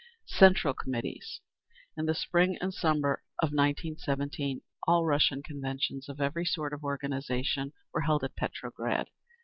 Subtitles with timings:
[0.33, 1.41] Central Committees
[1.95, 7.71] In the spring and summer of 1917, All Russian conventions of every sort of organisation
[7.93, 9.09] were held at Petrograd.